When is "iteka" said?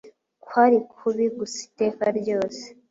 1.67-2.05